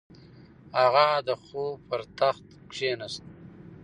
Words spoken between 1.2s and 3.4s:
د خوب پر تخت کیناست.